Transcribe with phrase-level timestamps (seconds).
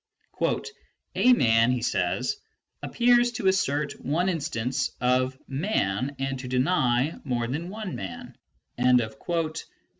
[1.15, 2.37] "'A man,'" he says,"
[2.81, 8.35] appears to assert one instance of man and to deny more than one man"
[8.79, 9.33] (p.